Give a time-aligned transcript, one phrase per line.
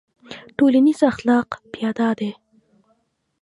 [0.57, 2.31] ټولنیز اخلاق بیا دا دي.